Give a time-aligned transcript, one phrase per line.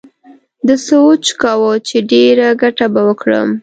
[0.67, 3.49] ده سوچ کاوه چې ډېره گټه به وکړم.